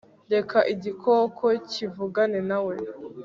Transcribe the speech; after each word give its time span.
Reka 0.33 0.57
igikoko 0.73 1.45
kivugane 1.71 2.39
na 2.49 2.59
we 2.65 2.75